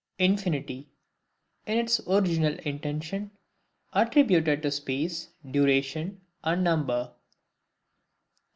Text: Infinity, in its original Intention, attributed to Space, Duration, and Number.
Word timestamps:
Infinity, 0.17 0.89
in 1.67 1.77
its 1.77 1.99
original 2.07 2.57
Intention, 2.65 3.29
attributed 3.93 4.63
to 4.63 4.71
Space, 4.71 5.29
Duration, 5.51 6.21
and 6.43 6.63
Number. 6.63 7.11